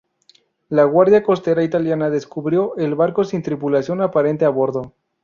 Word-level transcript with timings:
La 0.69 0.83
Guardia 0.85 1.21
Costera 1.21 1.61
italiana 1.63 2.09
descubrió 2.09 2.75
el 2.77 2.95
barco 2.95 3.23
sin 3.23 3.43
tripulación 3.43 4.01
aparente 4.01 4.45
a 4.45 4.49
bordo. 4.49 4.95